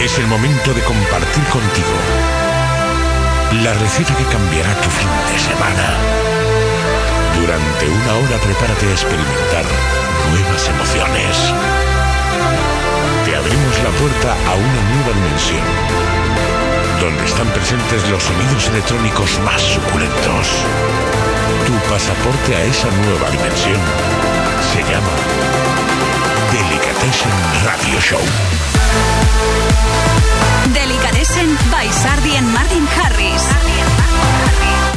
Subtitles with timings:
[0.00, 1.92] Es el momento de compartir contigo
[3.62, 5.92] la receta que cambiará tu fin de semana.
[7.38, 9.66] Durante una hora prepárate a experimentar
[10.32, 11.52] nuevas emociones.
[13.26, 15.64] Te abrimos la puerta a una nueva dimensión,
[16.98, 20.64] donde están presentes los sonidos electrónicos más suculentos.
[21.66, 23.80] Tu pasaporte a esa nueva dimensión
[24.72, 25.12] se llama
[26.50, 27.32] Delicatessen
[27.66, 28.79] Radio Show.
[31.20, 31.86] Delicatessen by
[32.54, 33.42] Martin Harris.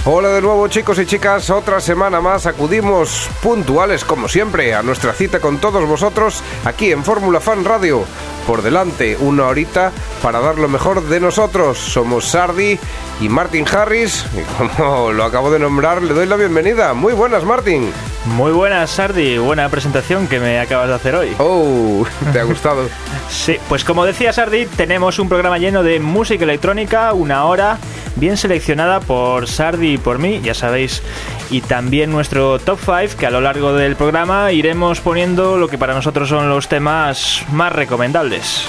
[0.06, 5.12] Hola de nuevo chicos y chicas, otra semana más acudimos puntuales como siempre a nuestra
[5.12, 8.06] cita con todos vosotros aquí en Fórmula Fan Radio.
[8.48, 9.92] Por delante una horita
[10.24, 11.78] para dar lo mejor de nosotros.
[11.78, 12.80] Somos Sardi
[13.20, 16.94] y Martin Harris y como lo acabo de nombrar le doy la bienvenida.
[16.94, 17.92] Muy buenas Martin.
[18.26, 21.36] Muy buenas Sardi, buena presentación que me acabas de hacer hoy.
[21.40, 22.88] Oh, ¿te ha gustado?
[23.30, 27.78] sí, pues como decía Sardi, tenemos un programa lleno de música electrónica, una hora
[28.16, 31.04] bien seleccionada por Sardi y por mí, ya sabéis,
[31.50, 35.78] y también nuestro top 5 que a lo largo del programa iremos poniendo lo que
[35.78, 38.66] para nosotros son los temas más recomendables.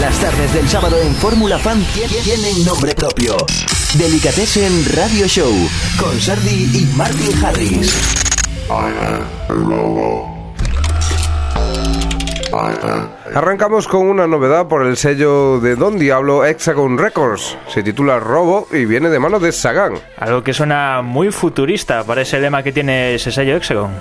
[0.00, 1.82] Las tardes del sábado en Fórmula Fan
[2.22, 3.36] tienen nombre propio.
[3.94, 5.52] Delicatessen Radio Show
[5.98, 7.94] con Sardi y Martin Harris.
[13.34, 17.56] Arrancamos con una novedad por el sello de Don Diablo Hexagon Records.
[17.68, 19.94] Se titula Robo y viene de mano de Sagan.
[20.18, 23.92] Algo que suena muy futurista para ese lema que tiene ese sello Hexagon.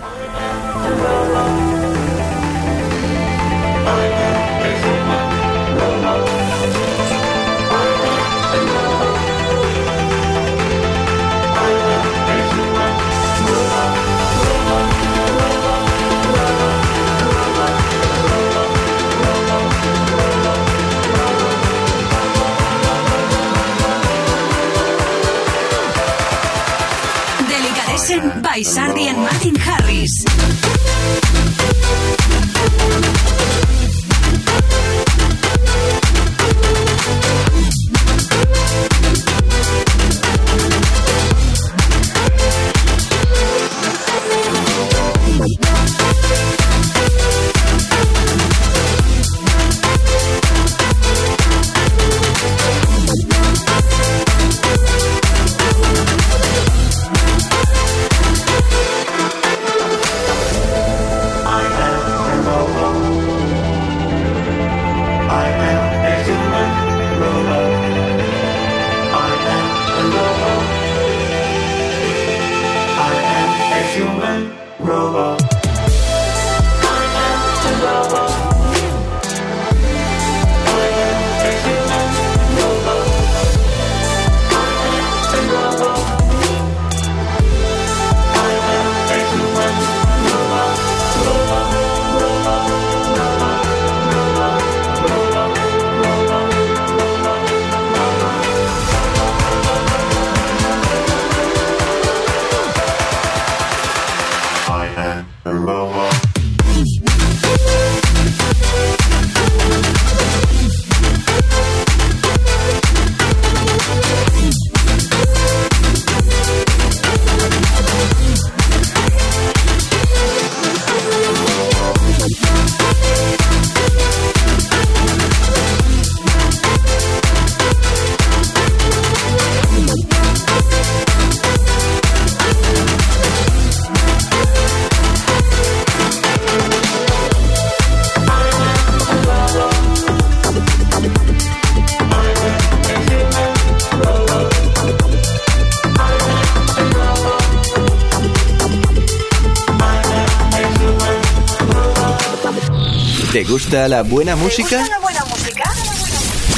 [153.75, 154.69] Gusta la buena música?
[154.69, 155.63] ¿Te gusta la buena música?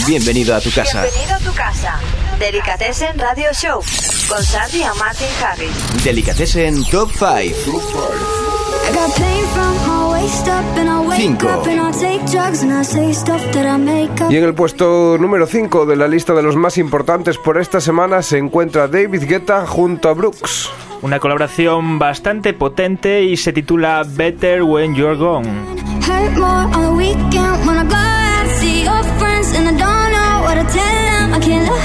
[0.05, 1.01] Bienvenido a tu casa.
[1.01, 1.99] Bienvenido a tu casa.
[2.37, 3.81] Delicatessen Radio Show
[4.29, 6.03] con Sandy y Martin Harris.
[6.03, 7.25] Delicatessen Top 5.
[7.25, 11.47] I got pain from my waist up and I wake Cinco.
[11.47, 14.31] up and I take drugs and I say stuff that I make up.
[14.31, 17.81] Y en el puesto número 5 de la lista de los más importantes por esta
[17.81, 20.69] semana se encuentra David Guetta junto a Brooks.
[21.01, 25.76] Una colaboración bastante potente y se titula Better When You're Gone.
[26.17, 30.09] Hurt more on the weekend when I go out see your friends and I don't
[30.15, 31.33] know what to tell them.
[31.35, 31.77] I can't lie.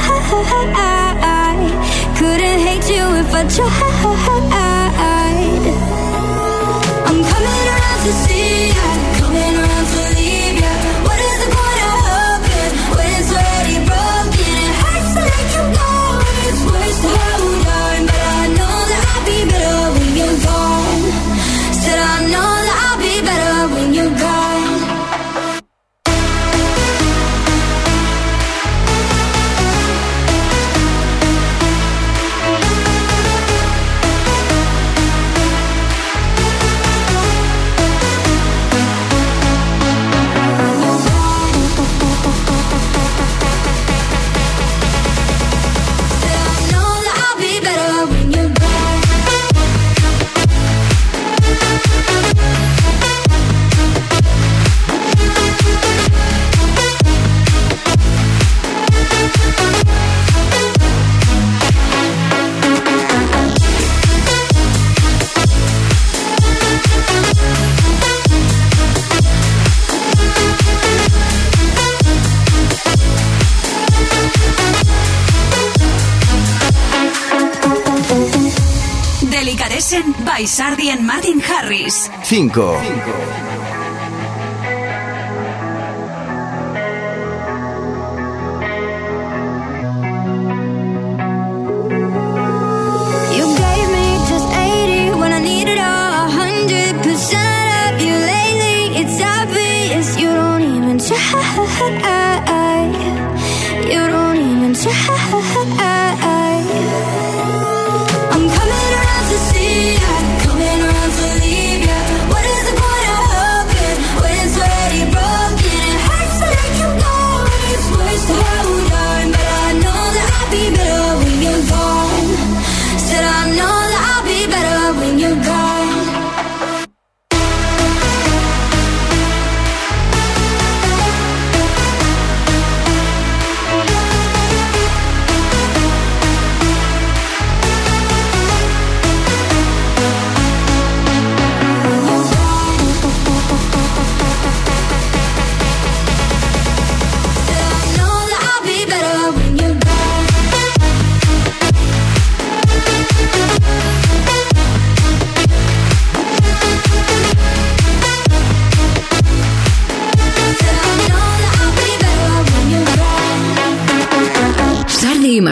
[2.17, 4.61] Couldn't hate you if I tried.
[82.32, 83.51] 5.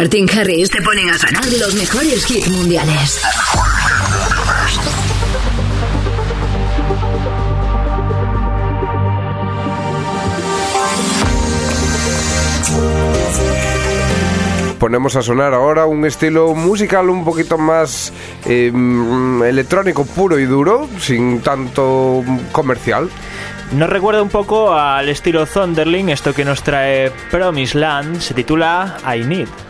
[0.01, 3.21] Martin Harris te ponen a ganar los mejores hits mundiales.
[14.79, 18.15] ponemos a sonar ahora un estilo musical un poquito más
[18.47, 18.73] eh,
[19.45, 23.11] electrónico puro y duro, sin tanto comercial.
[23.73, 28.97] Nos recuerda un poco al estilo Thunderling, esto que nos trae Promise Land, se titula
[29.05, 29.70] I Need.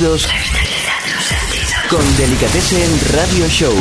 [0.00, 0.28] Sentidos
[1.90, 3.72] con en Radio Show.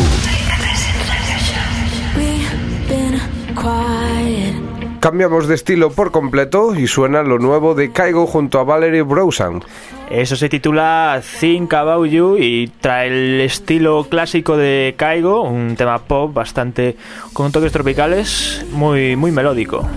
[4.99, 9.61] Cambiamos de estilo por completo y suena lo nuevo de Kaigo junto a Valerie Browsan.
[10.09, 15.99] Eso se titula Think About You y trae el estilo clásico de Kaigo, un tema
[15.99, 16.97] pop bastante
[17.31, 19.87] con toques tropicales, muy muy melódico.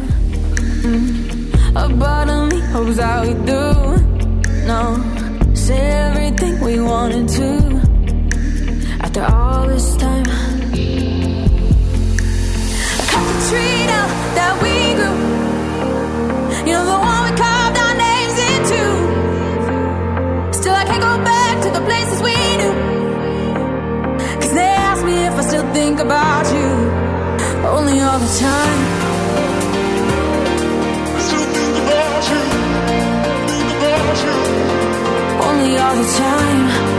[5.70, 7.80] Everything we wanted to
[9.00, 10.24] after all this time.
[13.00, 15.18] I cut the tree down that we grew.
[16.66, 18.82] You know the one we carved our names into.
[20.58, 22.74] Still, I can't go back to the places we knew.
[24.40, 26.68] Cause they ask me if I still think about you
[27.68, 28.91] only all the time.
[35.92, 36.91] All the time.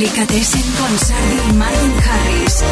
[0.00, 2.64] Delicatessen con Sardi y Martin Harris.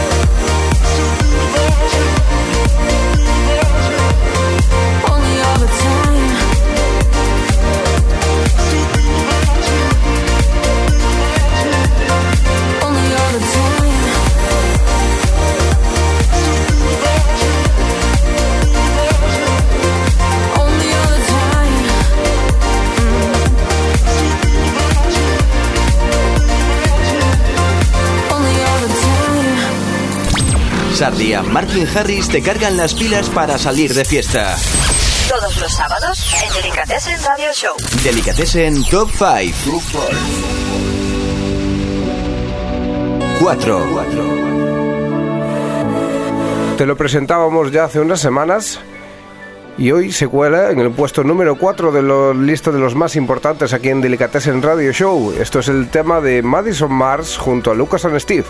[30.98, 31.10] Time.
[31.10, 34.56] Sardi y Martin Harris te cargan las pilas para salir de fiesta.
[35.28, 37.74] Todos los sábados en Delicatessen Radio Show.
[38.02, 39.82] Delicatessen Top 5.
[43.40, 43.86] 4.
[46.76, 48.80] Te lo presentábamos ya hace unas semanas
[49.76, 53.14] y hoy se cuela en el puesto número 4 de la lista de los más
[53.14, 55.34] importantes aquí en Delicatessen Radio Show.
[55.38, 58.46] Esto es el tema de Madison Mars junto a Lucas and Steve.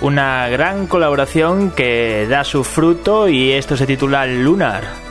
[0.00, 5.09] Una gran colaboración que da su fruto y esto se titula Lunar.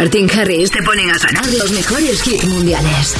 [0.00, 3.16] Martin Harris te ponen a sonar los mejores hits mundiales.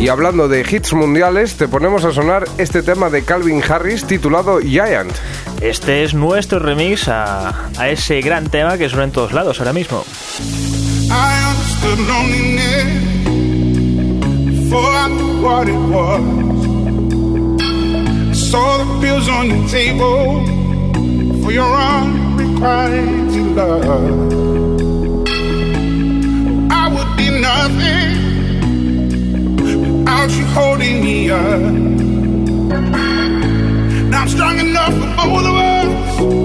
[0.00, 4.58] Y hablando de hits mundiales, te ponemos a sonar este tema de Calvin Harris titulado
[4.58, 5.12] Giant.
[5.60, 9.72] Este es nuestro remix a, a ese gran tema que suena en todos lados ahora
[9.72, 10.04] mismo.
[20.26, 20.63] I
[21.44, 23.84] for your unrequited love.
[26.72, 28.14] I would be nothing
[29.56, 31.60] without you holding me up.
[34.10, 36.43] Now I'm strong enough for both of us.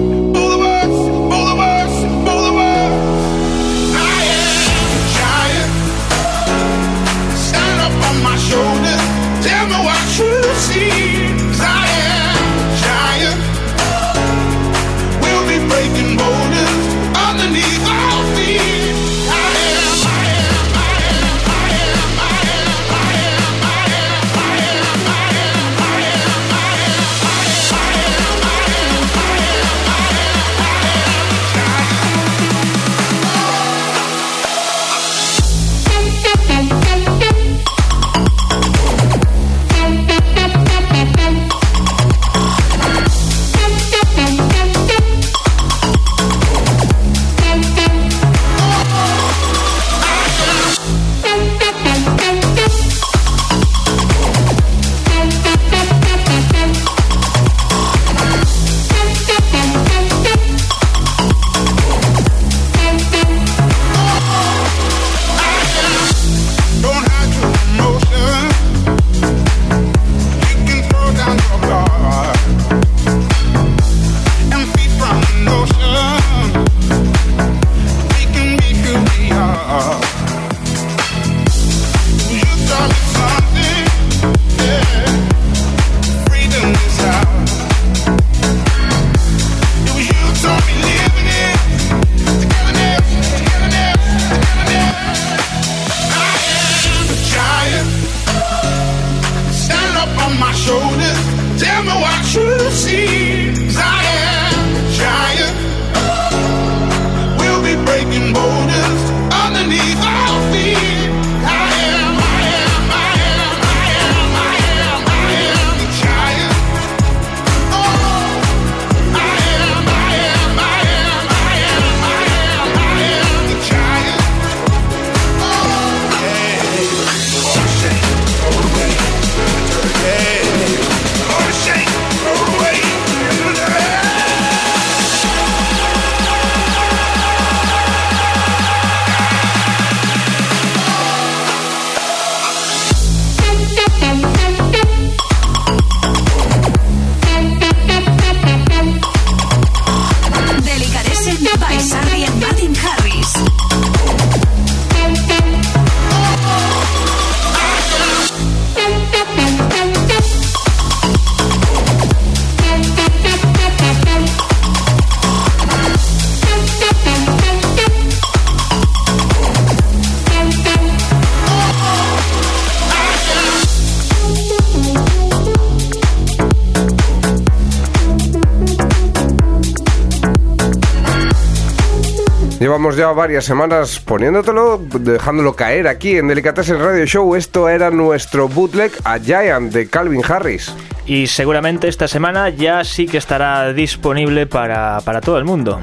[182.70, 187.34] Llevamos ya varias semanas poniéndotelo, dejándolo caer aquí en Delicatessen Radio Show.
[187.34, 190.72] Esto era nuestro bootleg a Giant de Calvin Harris.
[191.04, 195.80] Y seguramente esta semana ya sí que estará disponible para, para todo el mundo.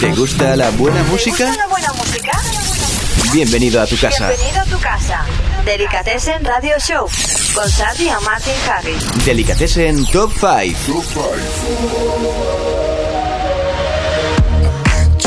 [0.00, 1.46] ¿Te gusta la buena música?
[1.46, 2.32] ¿Gusta la buena música?
[3.32, 4.26] Bienvenido a tu casa.
[4.26, 5.24] Bienvenido a tu casa.
[5.66, 7.08] Delicatessen Radio Show
[7.52, 9.24] con Sardi y Martin Harris.
[9.24, 11.02] Delicatessen Top 5.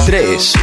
[0.06, 0.54] 3.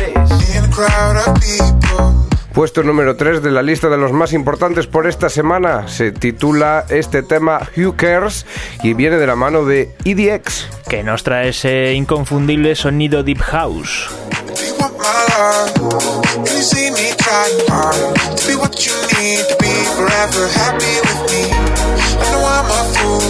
[2.57, 5.89] Puesto número 3 de la lista de los más importantes por esta semana.
[5.89, 8.47] Se titula este tema Who Cares
[8.83, 10.67] y viene de la mano de EDX.
[10.89, 14.09] Que nos trae ese inconfundible sonido Deep House.
[22.69, 23.21] A fool.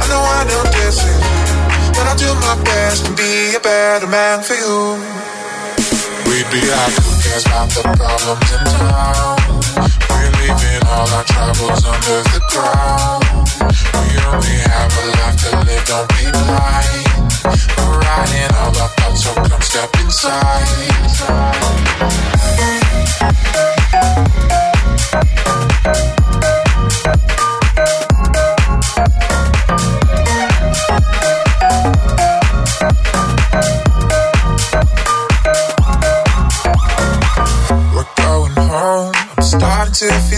[0.00, 4.08] I know I don't deserve you, but I'll do my best and be a better
[4.08, 4.98] man for you.
[6.26, 9.36] We'd be like, cares about the problems in town?
[10.10, 13.24] We're leaving all our troubles under the ground.
[13.96, 17.04] We only have a life to live, don't be blind.
[17.78, 20.68] We're riding all our thoughts, so come step inside.
[25.84, 26.21] We're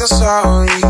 [0.05, 0.84] a sorry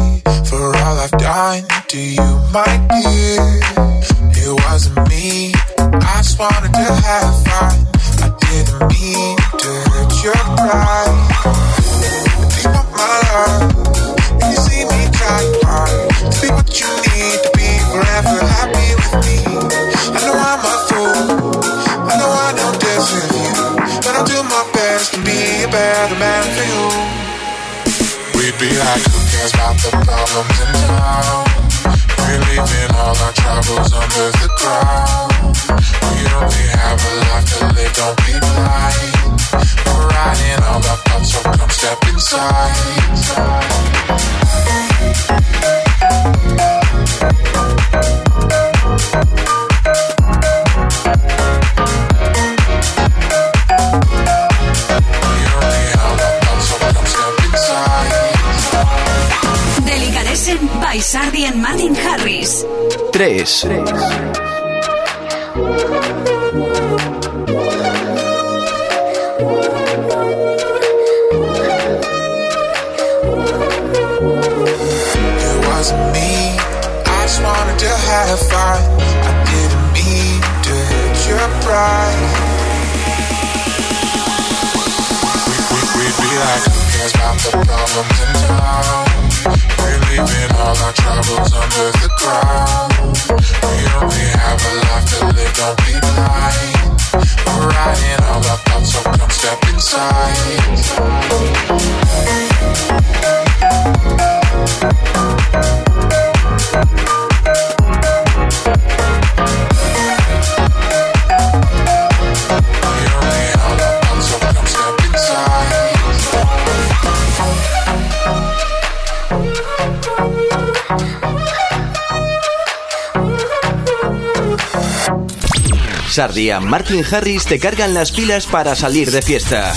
[126.15, 129.73] Sardi y Martin Harris te cargan las pilas para salir de fiesta.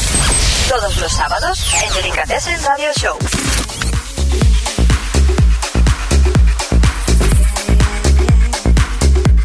[0.69, 3.17] Todos los sábados en Delicatessen Radio Show.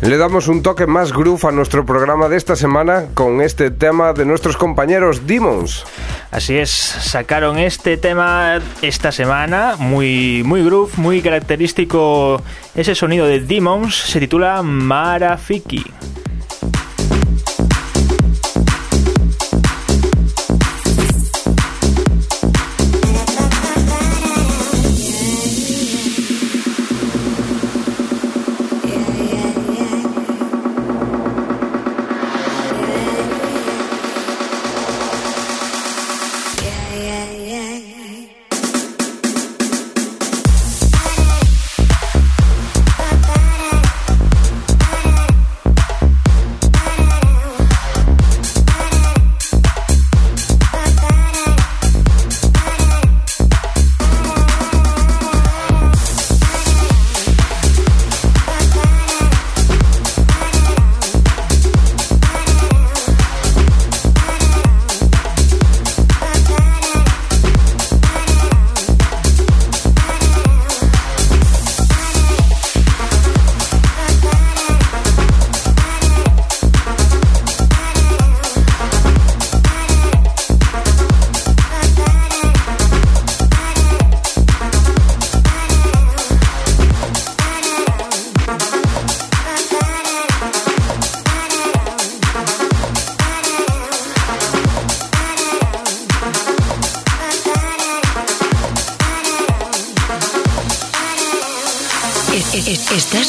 [0.03, 4.13] Le damos un toque más groove a nuestro programa de esta semana con este tema
[4.13, 5.87] de nuestros compañeros Demons.
[6.31, 12.43] Así es, sacaron este tema esta semana, muy, muy groove, muy característico
[12.75, 15.87] ese sonido de Demons, se titula Marafiki.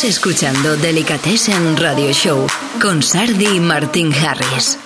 [0.04, 2.46] Escuchando Delicatessen Radio Show
[2.82, 4.78] con Sardi y Martin Harris.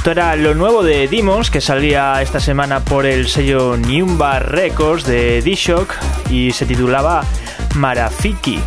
[0.00, 5.04] Esto era lo nuevo de Dimos, que salía esta semana por el sello Niumba Records
[5.04, 5.92] de D-Shock
[6.30, 7.22] y se titulaba
[7.74, 8.60] Marafiki.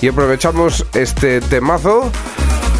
[0.00, 2.10] Y aprovechamos este temazo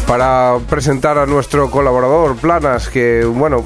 [0.07, 3.63] para presentar a nuestro colaborador Planas, que bueno,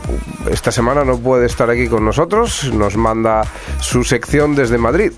[0.50, 3.44] esta semana no puede estar aquí con nosotros, nos manda
[3.80, 5.14] su sección desde Madrid.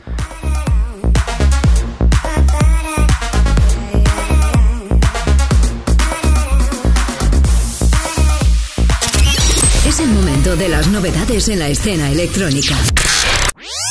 [11.34, 12.76] En la escena electrónica.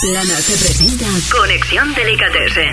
[0.02, 2.72] Plana se presenta Conexión Delicatessen.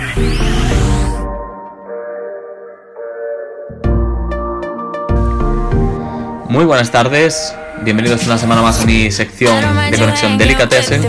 [6.48, 7.52] Muy buenas tardes,
[7.82, 11.04] bienvenidos una semana más a mi sección de conexión Delicatessen.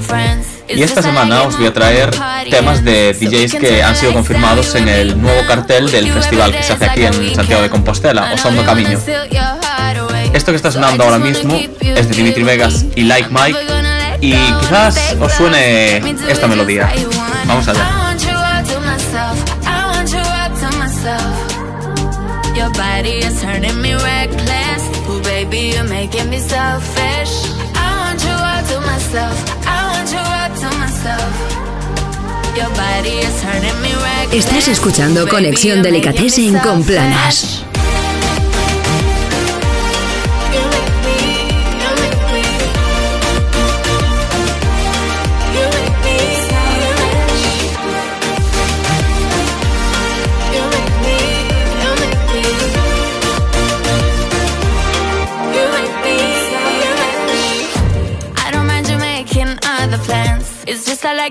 [0.68, 2.10] Y esta semana os voy a traer
[2.50, 6.74] temas de DJs que han sido confirmados en el nuevo cartel del festival que se
[6.74, 9.00] hace aquí en Santiago de Compostela, Osondo Camino.
[10.34, 13.60] Esto que está sonando ahora mismo es de Dimitri Vegas y Like Mike.
[14.22, 15.98] Y quizás os suene
[16.30, 16.90] esta melodía.
[17.46, 18.16] Vamos allá.
[22.54, 24.92] Your body is turning me reckless.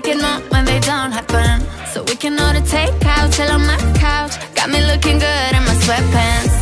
[0.07, 1.61] It more when they don't happen.
[1.91, 4.33] So we can order takeout, chill on my couch.
[4.55, 6.55] Got me looking good in my sweatpants.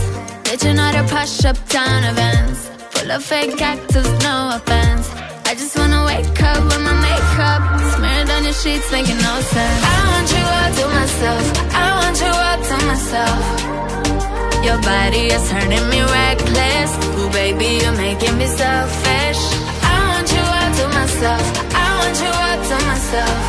[0.44, 2.70] Did you know to push up down events?
[2.92, 5.06] Full of fake actors, no offense.
[5.50, 7.62] I just wanna wake up with my makeup
[7.96, 9.82] smeared on your sheets, making no sense.
[9.94, 11.44] I want you all to myself.
[11.84, 13.42] I want you all to myself.
[14.66, 16.92] Your body is turning me reckless.
[17.18, 19.42] Ooh, baby, you're making me selfish.
[21.20, 21.76] Myself.
[21.76, 23.40] I want you all to myself.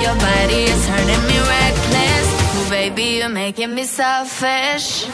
[0.00, 2.26] Your body is turning me reckless.
[2.56, 5.06] Ooh, baby, you're making me selfish.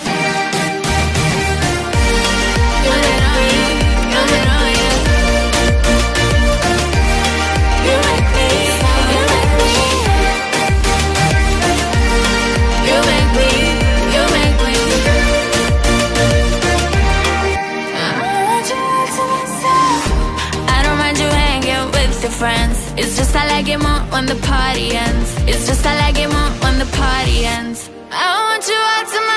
[22.43, 22.79] friends.
[23.01, 25.29] It's just I like it more when the party ends.
[25.51, 27.79] It's just I like it more when the party ends.
[28.11, 29.32] I want you out tonight.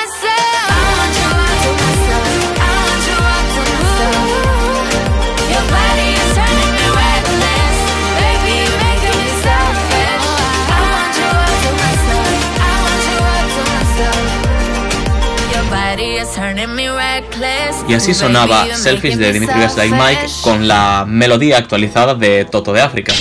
[17.88, 22.74] Y así sonaba Selfish de Dimitri Vegas Like Mike con la melodía actualizada de Toto
[22.74, 23.14] de África.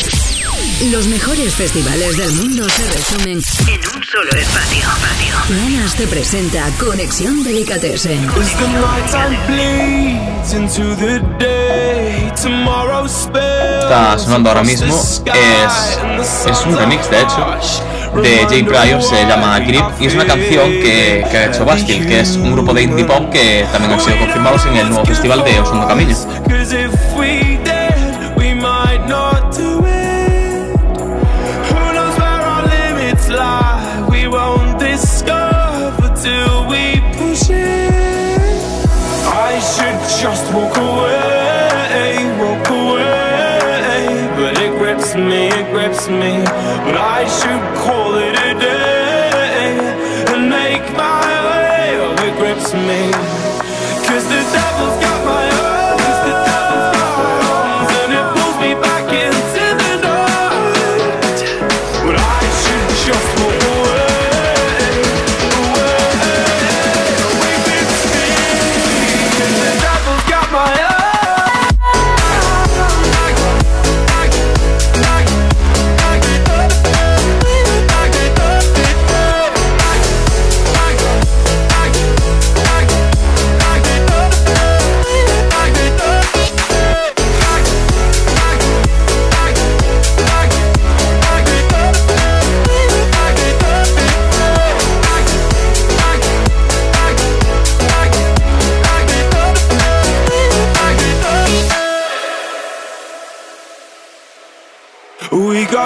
[0.82, 4.84] Los mejores festivales del mundo se resumen en un solo espacio.
[5.46, 8.28] Planas te presenta Conexión Delicatessen.
[13.80, 16.00] Está sonando ahora mismo, es,
[16.50, 17.46] es un remix de hecho
[18.20, 22.06] de Jay Pryor, se llama Grip y es una canción que, que ha hecho Bastille,
[22.06, 25.04] que es un grupo de indie pop que también han sido confirmados en el nuevo
[25.04, 26.14] festival de Osundo Camino.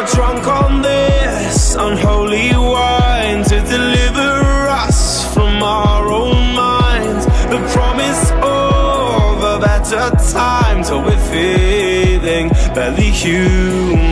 [0.06, 7.26] Drunk on this unholy wine to deliver us from our own minds.
[7.26, 14.07] The promise of a better time till we're feeling barely human.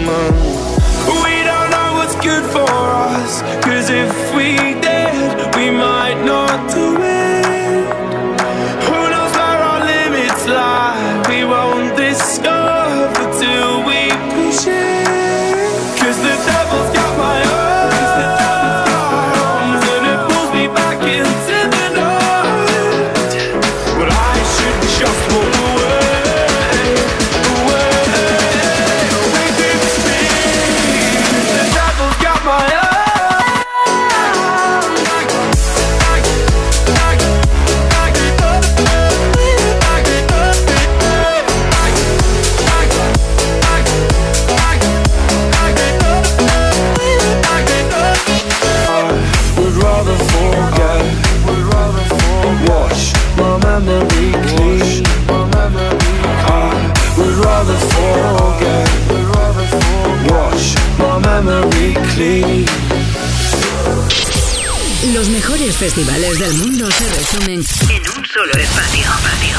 [65.77, 69.07] Festivales del mundo se resumen en un solo espacio.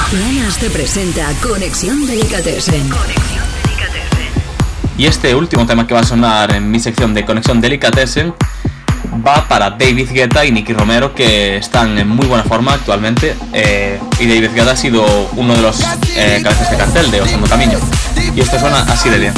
[0.09, 2.89] Planas te presenta Conexión Delicatessen.
[4.97, 8.34] Y este último tema que va a sonar en mi sección de Conexión Delicatessen
[9.26, 13.99] va para David Guetta y Nicky Romero que están en muy buena forma actualmente eh,
[14.20, 15.05] y David Guetta ha sido
[15.36, 15.82] uno de los
[16.15, 17.80] eh, cabezas de cartel de Osando Camino
[18.36, 19.34] y esto suena así de bien.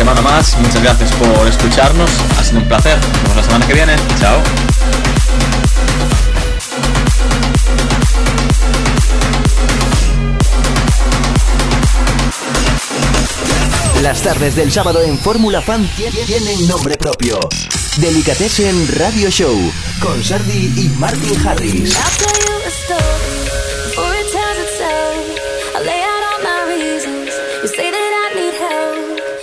[0.00, 0.56] semana más.
[0.56, 2.10] Muchas gracias por escucharnos.
[2.38, 2.98] Ha sido un placer.
[2.98, 3.96] Nos vemos la semana que viene.
[4.18, 4.42] Chao.
[14.00, 15.86] Las tardes del sábado en Fórmula Fan
[16.24, 17.38] tienen nombre propio.
[17.98, 19.54] Delicatessen Radio Show
[20.00, 21.94] con Sardi y Martin Harris.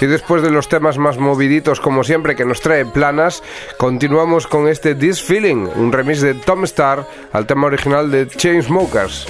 [0.08, 3.43] Y después de los temas más moviditos, como siempre, que nos trae planas,
[3.76, 9.28] continuamos con este This Feeling, un remix de Tom Star al tema original de Chainsmokers.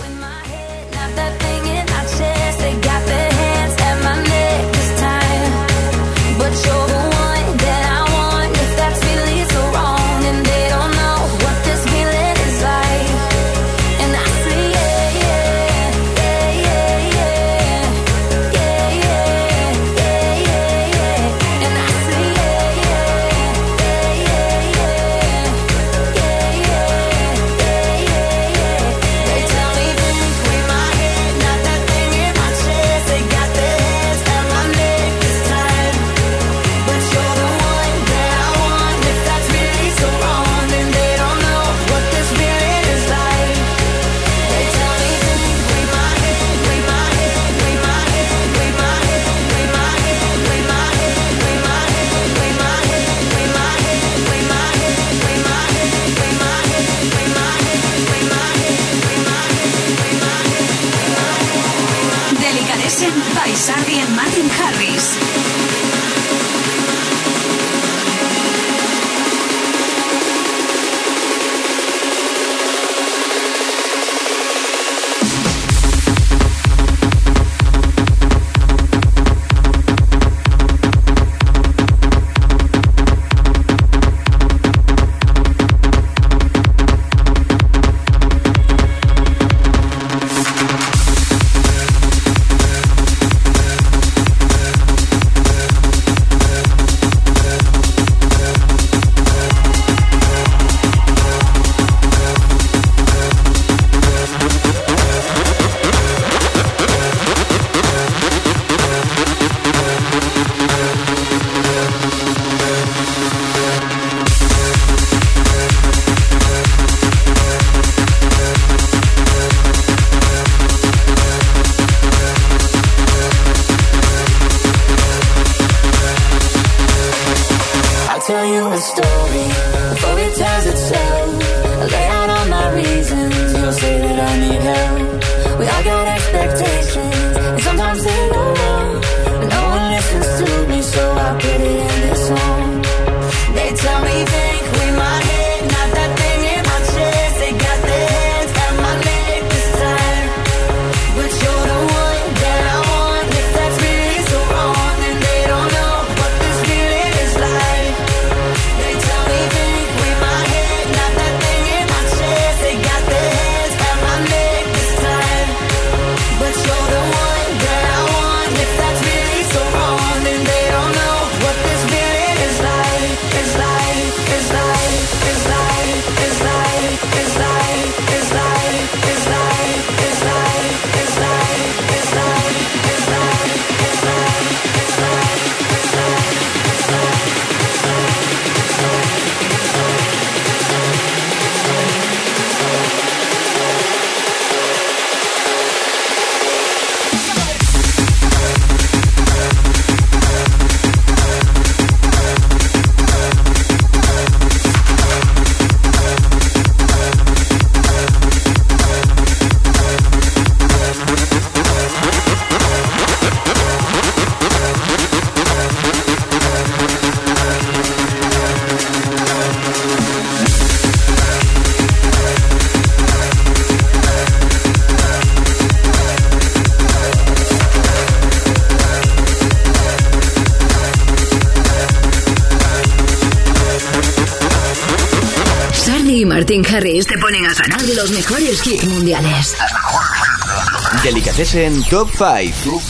[241.40, 242.82] es en Top 5.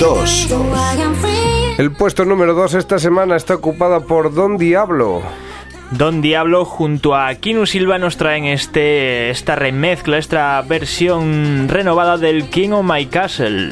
[0.00, 0.48] 2.
[1.78, 5.22] El puesto número 2 esta semana está ocupada por Don Diablo.
[5.92, 12.48] Don Diablo junto a Kinu Silva nos traen este, esta remezcla, esta versión renovada del
[12.50, 13.70] King of My Castle.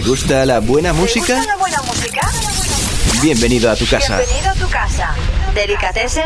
[0.00, 1.42] ¿Te gusta la buena música?
[3.20, 4.16] Bienvenido a tu casa.
[4.16, 4.54] Bienvenido a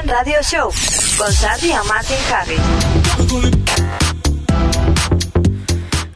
[0.06, 0.70] Radio Show
[1.18, 2.60] con y Martin Harris.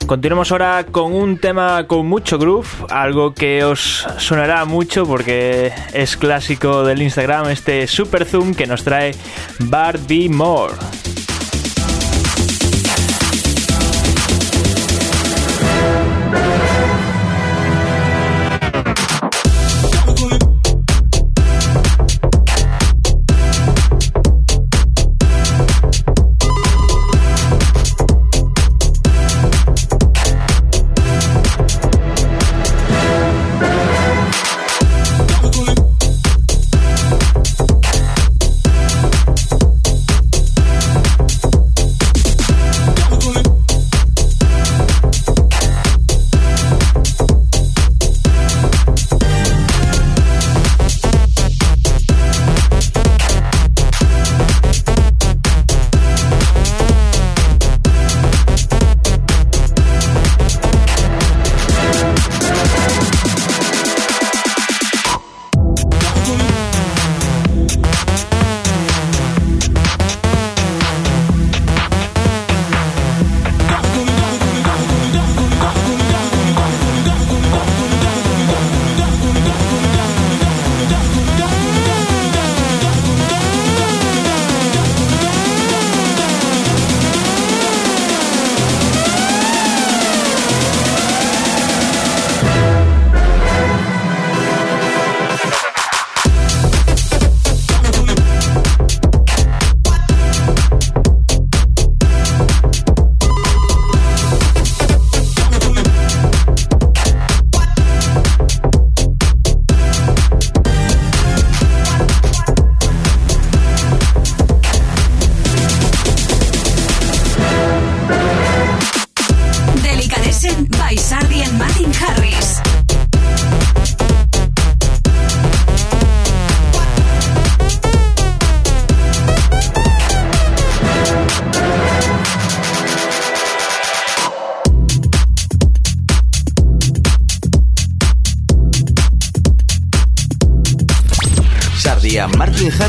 [0.07, 6.17] Continuamos ahora con un tema con mucho groove, algo que os sonará mucho porque es
[6.17, 9.17] clásico del Instagram, este Super Zoom que nos trae
[9.59, 10.75] Barbie Moore.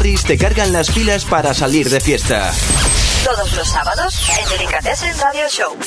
[0.10, 2.52] Te cargan las pilas para salir de fiesta.
[3.24, 5.78] Todos los sábados en Delicatessen Radio Show.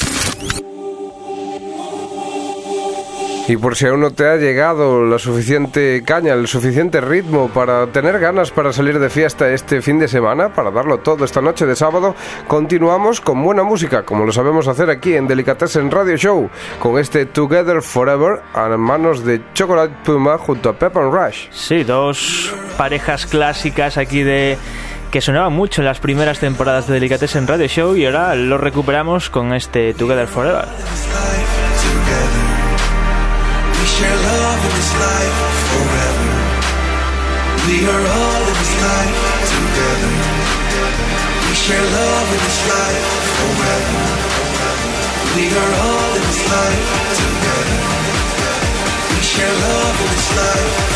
[3.53, 7.87] Y por si aún no te ha llegado la suficiente caña, el suficiente ritmo para
[7.89, 11.67] tener ganas para salir de fiesta este fin de semana, para darlo todo esta noche
[11.67, 12.15] de sábado,
[12.49, 16.49] continuamos con buena música, como lo sabemos hacer aquí en Delicatessen Radio Show,
[16.79, 21.49] con este Together Forever a manos de Chocolate Puma junto a Pepper Rush.
[21.51, 24.57] Sí, dos parejas clásicas aquí de
[25.11, 29.29] que sonaban mucho en las primeras temporadas de Delicatessen Radio Show y ahora lo recuperamos
[29.29, 30.65] con este Together Forever.
[34.03, 35.39] Share love in this life
[35.71, 36.31] forever.
[37.71, 40.13] We are all in this life together.
[41.47, 43.07] We share love in this life
[43.39, 44.03] forever.
[45.37, 47.79] We are all in this life together.
[49.15, 50.92] We share love in this life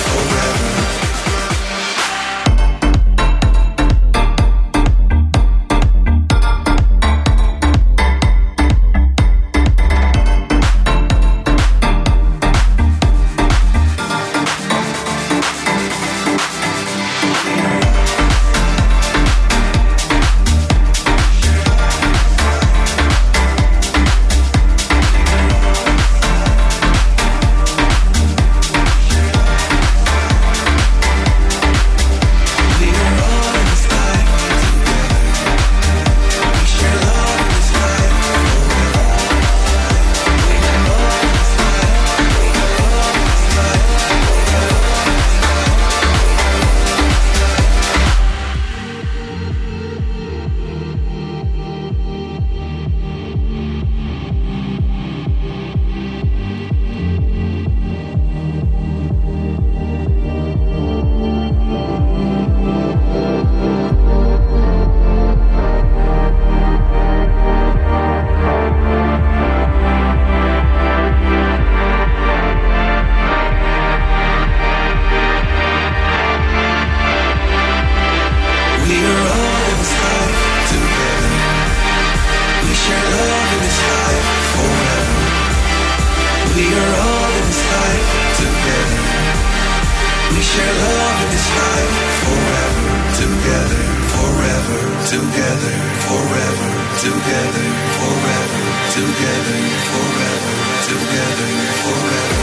[99.07, 99.59] together,
[99.93, 100.57] forever,
[100.89, 101.51] together,
[101.83, 102.36] forever,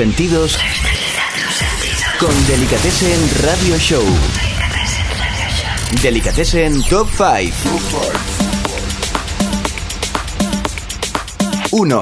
[0.00, 0.58] sentidos
[2.18, 4.02] con Delicatessen Radio Show.
[6.00, 7.52] Delicatessen Top 5.
[11.72, 12.00] 1.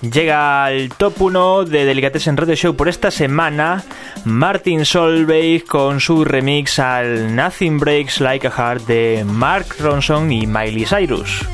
[0.00, 3.84] Llega al top 1 de Delicatessen Radio Show por esta semana
[4.24, 10.46] Martin Solveig con su remix al Nothing Breaks Like a Heart de Mark Ronson y
[10.46, 11.46] Miley Cyrus.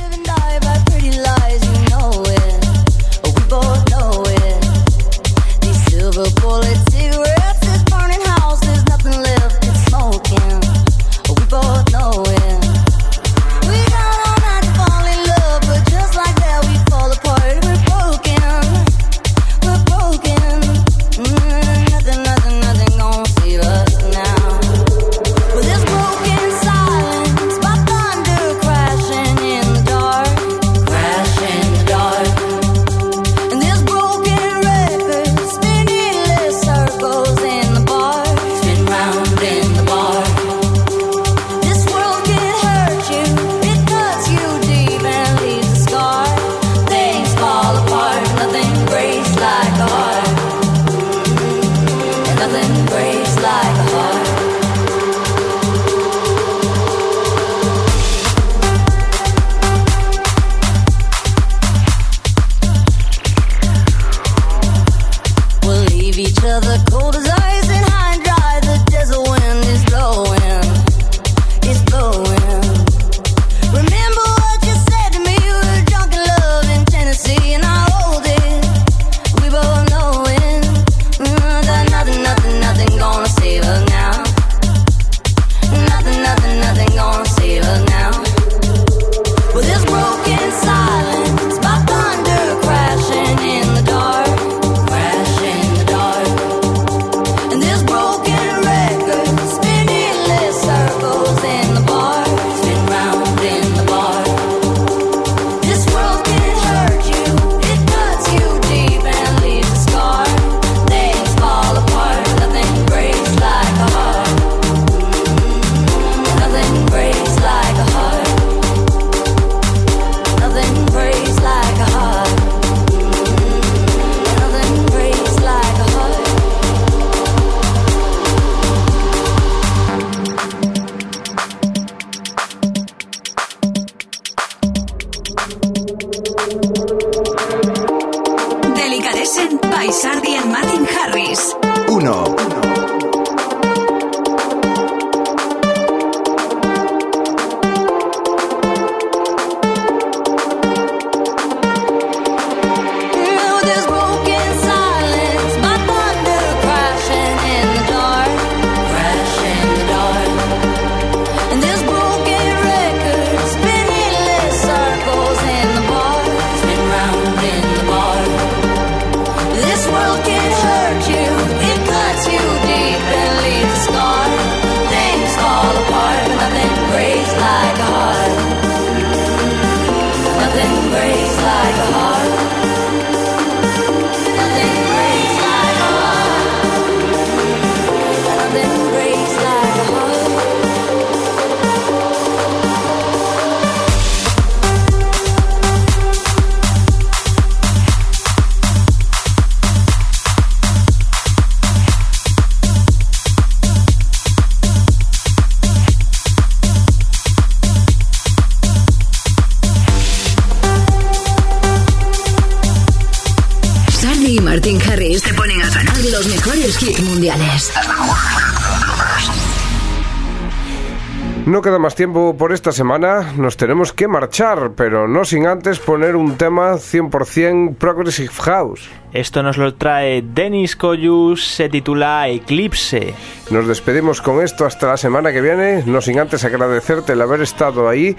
[221.63, 226.17] queda más tiempo por esta semana, nos tenemos que marchar, pero no sin antes poner
[226.17, 228.91] un tema 100% Progressive House.
[229.13, 233.15] Esto nos lo trae Denis Coyus, se titula Eclipse.
[233.51, 237.41] Nos despedimos con esto hasta la semana que viene, no sin antes agradecerte el haber
[237.41, 238.17] estado ahí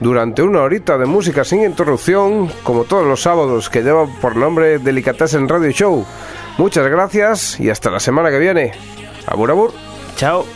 [0.00, 4.78] durante una horita de música sin interrupción, como todos los sábados que lleva por nombre
[4.78, 6.06] Delicatessen Radio Show.
[6.58, 8.72] Muchas gracias y hasta la semana que viene.
[9.26, 9.72] Abur abur.
[10.16, 10.55] Chao.